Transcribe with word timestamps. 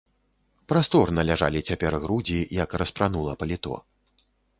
Прасторна 0.71 1.25
ляжалі 1.29 1.59
цяпер 1.71 1.97
грудзі, 2.05 2.39
як 2.63 2.69
распранула 2.83 3.37
паліто. 3.45 3.77